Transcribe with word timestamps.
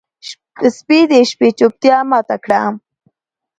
سپي 0.77 0.99
د 1.11 1.13
شپې 1.29 1.49
چوپتیا 1.57 1.97
ماته 2.09 2.35
کړه. 2.43 2.61